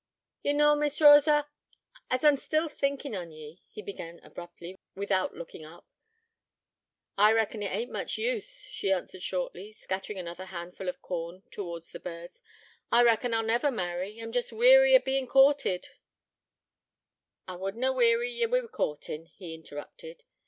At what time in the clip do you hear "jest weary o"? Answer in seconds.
14.31-14.99